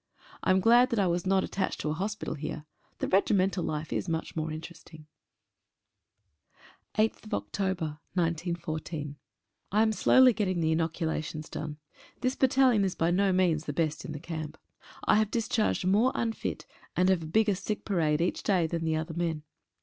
[0.41, 2.65] I am glad that I was not attached to a hospital here;
[2.97, 5.01] the regi mental life is much more interesting.«•
[6.97, 9.15] B * 8/10/14.
[9.71, 11.77] JAM slowly getting the inoculations done.
[12.21, 14.57] This Battalion is by no means the best in the camp.
[15.05, 16.65] I have discharged more unfit,
[16.95, 19.43] and have a bigger sick parade each day than the other men.